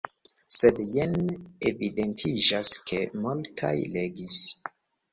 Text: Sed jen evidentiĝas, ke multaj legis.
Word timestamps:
Sed 0.55 0.79
jen 0.95 1.13
evidentiĝas, 1.71 2.75
ke 2.91 3.05
multaj 3.27 3.77
legis. 4.03 4.45